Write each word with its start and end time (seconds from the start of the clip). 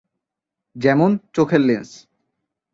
যেমনঃ 0.75 1.17
চোখের 1.33 1.61
লেন্স। 1.61 1.89